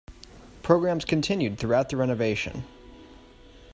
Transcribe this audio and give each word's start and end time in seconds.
Programs 0.63 1.05
continued 1.05 1.59
throughout 1.59 1.89
the 1.89 1.97
renovation. 1.97 2.63